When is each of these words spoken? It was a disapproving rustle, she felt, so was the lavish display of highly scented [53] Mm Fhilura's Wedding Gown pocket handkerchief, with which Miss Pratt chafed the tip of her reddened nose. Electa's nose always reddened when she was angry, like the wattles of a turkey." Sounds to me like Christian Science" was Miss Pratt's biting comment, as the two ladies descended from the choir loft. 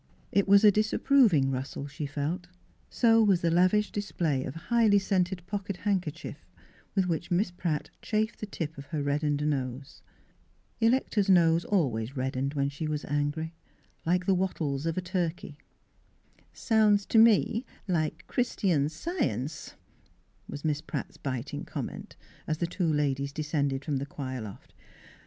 It 0.31 0.47
was 0.47 0.63
a 0.63 0.71
disapproving 0.71 1.51
rustle, 1.51 1.85
she 1.85 2.07
felt, 2.07 2.47
so 2.89 3.21
was 3.21 3.41
the 3.41 3.51
lavish 3.51 3.91
display 3.91 4.43
of 4.45 4.55
highly 4.55 4.97
scented 4.97 5.41
[53] 5.41 5.43
Mm 5.43 5.45
Fhilura's 5.45 5.45
Wedding 5.45 5.45
Gown 5.45 5.59
pocket 5.59 5.77
handkerchief, 6.11 6.45
with 6.95 7.07
which 7.07 7.29
Miss 7.29 7.51
Pratt 7.51 7.89
chafed 8.01 8.39
the 8.39 8.47
tip 8.47 8.79
of 8.79 8.87
her 8.87 9.03
reddened 9.03 9.47
nose. 9.47 10.01
Electa's 10.79 11.29
nose 11.29 11.63
always 11.65 12.17
reddened 12.17 12.55
when 12.55 12.69
she 12.69 12.87
was 12.87 13.05
angry, 13.05 13.53
like 14.03 14.25
the 14.25 14.33
wattles 14.33 14.87
of 14.87 14.97
a 14.97 15.01
turkey." 15.01 15.59
Sounds 16.51 17.05
to 17.05 17.19
me 17.19 17.63
like 17.87 18.25
Christian 18.25 18.89
Science" 18.89 19.75
was 20.49 20.65
Miss 20.65 20.81
Pratt's 20.81 21.17
biting 21.17 21.63
comment, 21.63 22.15
as 22.47 22.57
the 22.57 22.65
two 22.65 22.91
ladies 22.91 23.31
descended 23.31 23.85
from 23.85 23.97
the 23.97 24.07
choir 24.07 24.41
loft. 24.41 24.73